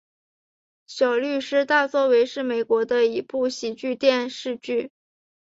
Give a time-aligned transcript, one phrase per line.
[0.87, 4.89] 小律师大作为是美国的一部喜剧电视剧。